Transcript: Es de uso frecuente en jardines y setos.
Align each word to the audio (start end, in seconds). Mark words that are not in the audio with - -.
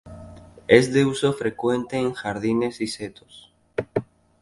Es 0.67 0.91
de 0.91 1.05
uso 1.05 1.31
frecuente 1.31 1.95
en 1.95 2.13
jardines 2.13 2.81
y 2.81 2.87
setos. 2.87 3.53